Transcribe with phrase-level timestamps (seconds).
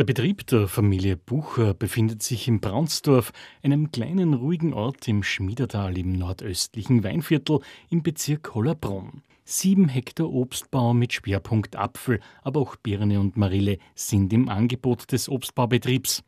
[0.00, 5.98] Der Betrieb der Familie Bucher befindet sich in Braunsdorf, einem kleinen ruhigen Ort im Schmiedertal
[5.98, 9.20] im nordöstlichen Weinviertel im Bezirk Hollerbrunn.
[9.44, 15.28] Sieben Hektar Obstbau mit Schwerpunkt Apfel, aber auch Birne und Marille sind im Angebot des
[15.28, 16.24] Obstbaubetriebs.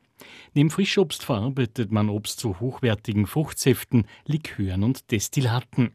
[0.52, 5.93] Neben Frischobst verarbeitet man Obst zu hochwertigen Fruchtsäften, Likören und Destillaten.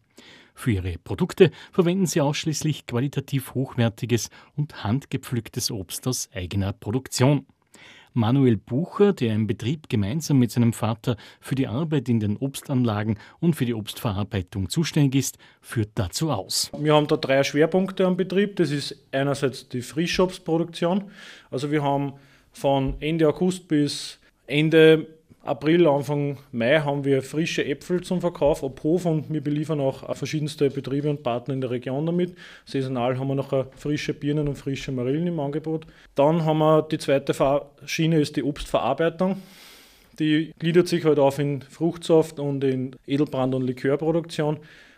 [0.55, 7.45] Für ihre Produkte verwenden sie ausschließlich qualitativ hochwertiges und handgepflücktes Obst aus eigener Produktion.
[8.13, 13.19] Manuel Bucher, der im Betrieb gemeinsam mit seinem Vater für die Arbeit in den Obstanlagen
[13.39, 16.71] und für die Obstverarbeitung zuständig ist, führt dazu aus.
[16.77, 18.55] Wir haben da drei Schwerpunkte am Betrieb.
[18.55, 21.03] Das ist einerseits die Frischobstproduktion.
[21.51, 22.13] Also wir haben
[22.51, 25.05] von Ende August bis Ende
[25.47, 30.15] April, Anfang Mai haben wir frische Äpfel zum Verkauf ab Hof und wir beliefern auch
[30.15, 32.35] verschiedenste Betriebe und Partner in der Region damit.
[32.65, 35.87] Saisonal haben wir noch frische Birnen und frische Marillen im Angebot.
[36.15, 37.33] Dann haben wir die zweite
[37.85, 39.41] Schiene, ist die Obstverarbeitung.
[40.19, 44.57] Die gliedert sich halt auf in Fruchtsaft und in Edelbrand- und Likörproduktion.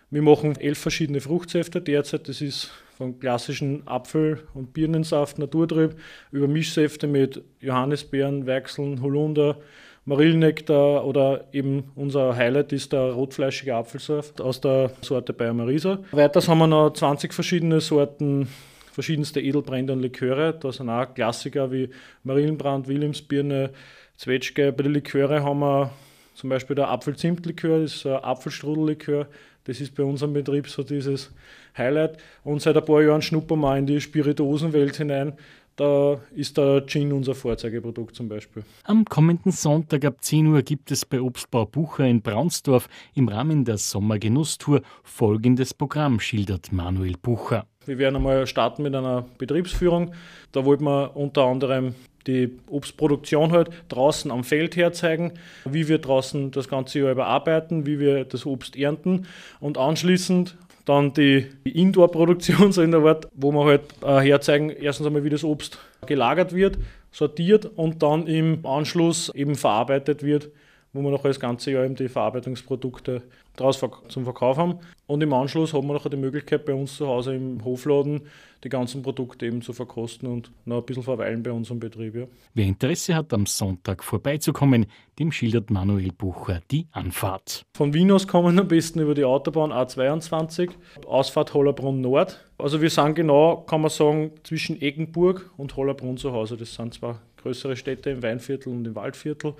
[0.10, 2.28] Wir machen elf verschiedene Fruchtsäfte derzeit.
[2.28, 5.96] Das ist von klassischen Apfel- und Birnensaft, Naturtrieb,
[6.32, 9.58] über Mischsäfte mit Johannisbeeren, Weichseln, Holunder,
[10.06, 16.00] Marillennektar oder eben unser Highlight ist der rotfleischige Apfelsaft aus der Sorte Bayer Marisa.
[16.12, 18.48] Weiters haben wir noch 20 verschiedene Sorten
[18.92, 20.54] verschiedenste Edelbrände und Liköre.
[20.60, 21.90] Da sind auch Klassiker wie
[22.24, 23.70] Marillenbrand, Williamsbirne,
[24.18, 24.74] Zwetschge.
[24.74, 25.92] Bei den Liköre haben wir
[26.36, 29.28] zum Beispiel der Apfelzimtlikör, das ist ein Apfelstrudellikör.
[29.66, 31.32] Das ist bei unserem Betrieb so dieses
[31.78, 32.18] Highlight.
[32.44, 35.34] Und seit ein paar Jahren schnuppern wir in die Spirituosenwelt hinein.
[35.80, 38.64] Da ist der Gin unser Vorzeigeprodukt zum Beispiel.
[38.84, 43.64] Am kommenden Sonntag ab 10 Uhr gibt es bei Obstbau Bucher in Braunsdorf im Rahmen
[43.64, 47.66] der Sommergenusstour folgendes Programm, schildert Manuel Bucher.
[47.86, 50.14] Wir werden einmal starten mit einer Betriebsführung.
[50.52, 51.96] Da wollten wir unter anderem
[52.28, 58.00] die Obstproduktion halt draußen am Feld herzeigen, wie wir draußen das ganze Jahr überarbeiten, wie
[58.00, 59.28] wir das Obst ernten
[59.62, 60.58] und anschließend
[60.90, 65.30] dann die Indoor-Produktion, so in der Art, wo wir halt äh, herzeigen, erstens einmal, wie
[65.30, 66.78] das Obst gelagert wird,
[67.12, 70.50] sortiert und dann im Anschluss eben verarbeitet wird
[70.94, 73.22] wo wir noch das ganze Jahr eben die Verarbeitungsprodukte
[73.56, 74.80] draus zum Verkauf haben.
[75.06, 78.22] Und im Anschluss haben wir noch die Möglichkeit, bei uns zu Hause im Hofladen
[78.64, 82.16] die ganzen Produkte eben zu verkosten und noch ein bisschen verweilen bei unserem Betrieb.
[82.16, 82.26] Ja.
[82.54, 87.64] Wer Interesse hat, am Sonntag vorbeizukommen, dem schildert Manuel Bucher die Anfahrt.
[87.76, 90.72] Von Wien aus kommen am besten über die Autobahn A22,
[91.06, 92.46] Ausfahrt Hollerbrunn Nord.
[92.58, 96.58] Also wir sind genau, kann man sagen, zwischen Eggenburg und Hollerbrunn zu Hause.
[96.58, 99.54] Das sind zwei größere Städte im Weinviertel und im Waldviertel.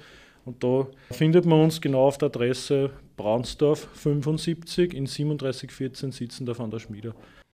[0.50, 6.56] Und da findet man uns genau auf der Adresse Braunsdorf 75 in 3714 sitzen da
[6.56, 7.14] von der Schmiede.